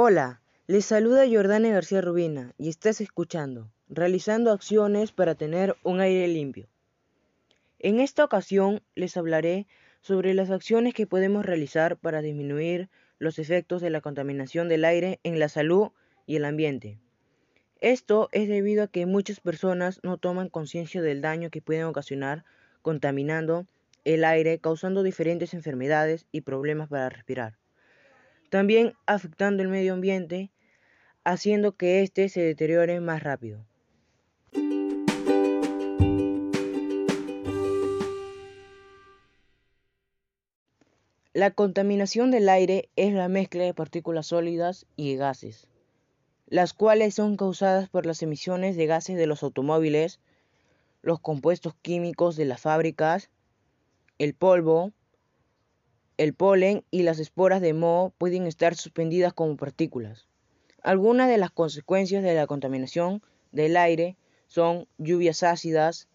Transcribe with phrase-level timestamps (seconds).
[0.00, 6.28] Hola, les saluda Jordana García Rubina y estás escuchando, realizando acciones para tener un aire
[6.28, 6.68] limpio.
[7.80, 9.66] En esta ocasión les hablaré
[10.00, 12.88] sobre las acciones que podemos realizar para disminuir
[13.18, 15.88] los efectos de la contaminación del aire en la salud
[16.26, 17.00] y el ambiente.
[17.80, 22.44] Esto es debido a que muchas personas no toman conciencia del daño que pueden ocasionar
[22.82, 23.66] contaminando
[24.04, 27.58] el aire, causando diferentes enfermedades y problemas para respirar.
[28.50, 30.50] También afectando el medio ambiente,
[31.24, 33.64] haciendo que éste se deteriore más rápido.
[41.32, 45.68] La contaminación del aire es la mezcla de partículas sólidas y gases
[46.50, 50.18] las cuales son causadas por las emisiones de gases de los automóviles,
[51.02, 53.30] los compuestos químicos de las fábricas,
[54.18, 54.92] el polvo,
[56.18, 60.26] el polen y las esporas de moho pueden estar suspendidas como partículas.
[60.82, 64.16] Algunas de las consecuencias de la contaminación del aire
[64.48, 66.08] son lluvias ácidas,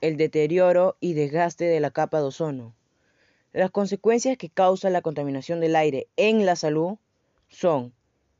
[0.00, 2.74] el deterioro y desgaste de la capa de ozono.
[3.52, 6.96] Las consecuencias que causa la contaminación del aire en la salud
[7.48, 7.92] son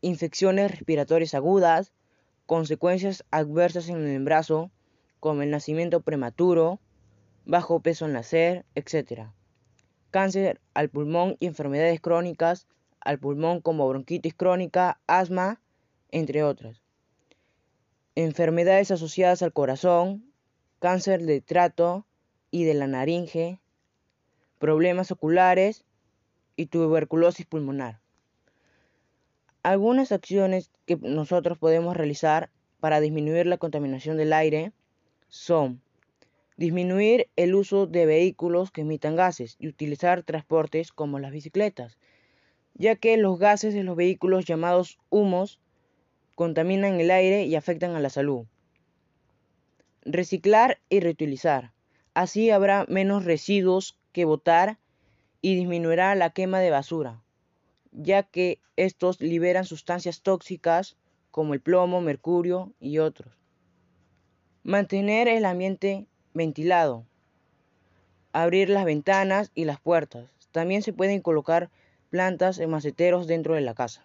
[0.00, 1.92] infecciones respiratorias agudas,
[2.46, 4.70] consecuencias adversas en el embarazo,
[5.18, 6.78] como el nacimiento prematuro,
[7.46, 9.30] bajo peso al nacer, etc.
[10.14, 12.68] Cáncer al pulmón y enfermedades crónicas
[13.00, 15.60] al pulmón como bronquitis crónica, asma,
[16.12, 16.80] entre otras.
[18.14, 20.32] Enfermedades asociadas al corazón,
[20.78, 22.06] cáncer de trato
[22.52, 23.58] y de la naringe,
[24.60, 25.84] problemas oculares
[26.54, 27.98] y tuberculosis pulmonar.
[29.64, 34.70] Algunas acciones que nosotros podemos realizar para disminuir la contaminación del aire
[35.26, 35.82] son
[36.56, 41.98] disminuir el uso de vehículos que emitan gases y utilizar transportes como las bicicletas,
[42.74, 45.60] ya que los gases de los vehículos llamados humos
[46.34, 48.46] contaminan el aire y afectan a la salud.
[50.02, 51.72] Reciclar y reutilizar.
[52.14, 54.78] Así habrá menos residuos que botar
[55.40, 57.24] y disminuirá la quema de basura
[57.94, 60.96] ya que estos liberan sustancias tóxicas
[61.30, 63.32] como el plomo, mercurio y otros.
[64.62, 67.06] Mantener el ambiente ventilado.
[68.32, 70.28] Abrir las ventanas y las puertas.
[70.52, 71.70] También se pueden colocar
[72.10, 74.04] plantas en maceteros dentro de la casa.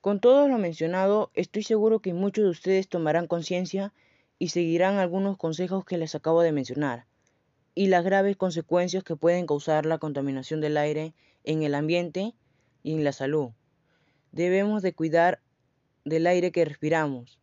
[0.00, 3.92] Con todo lo mencionado, estoy seguro que muchos de ustedes tomarán conciencia
[4.38, 7.06] y seguirán algunos consejos que les acabo de mencionar
[7.78, 12.34] y las graves consecuencias que pueden causar la contaminación del aire en el ambiente
[12.82, 13.50] y en la salud.
[14.32, 15.40] Debemos de cuidar
[16.04, 17.38] del aire que respiramos,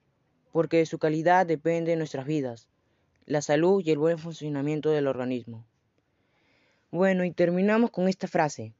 [0.51, 2.69] porque de su calidad depende de nuestras vidas,
[3.25, 5.66] la salud y el buen funcionamiento del organismo.
[6.91, 8.73] Bueno, y terminamos con esta frase.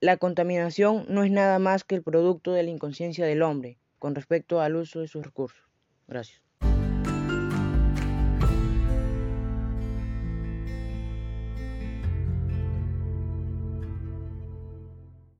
[0.00, 4.14] La contaminación no es nada más que el producto de la inconsciencia del hombre con
[4.14, 5.62] respecto al uso de sus recursos.
[6.08, 6.49] Gracias.